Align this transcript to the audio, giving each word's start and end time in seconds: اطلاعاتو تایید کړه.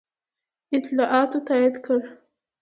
اطلاعاتو 0.77 1.37
تایید 1.47 1.75
کړه. 1.85 2.03